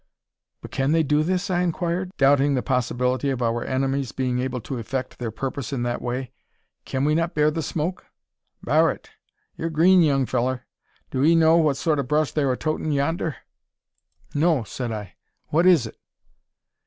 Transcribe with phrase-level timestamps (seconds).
[0.63, 4.59] "But can they do this?" I inquired, doubting the possibility of our enemies being able
[4.61, 6.31] to effect their purpose in that way;
[6.85, 8.05] "can we not bear the smoke?"
[8.63, 9.11] "Bar it!
[9.57, 10.61] Yur green, young fellur.
[11.11, 13.35] Do 'ee know what sort o' brush thur a toatin' yander?"
[14.33, 15.17] "No," said I;
[15.49, 15.99] "what is it?"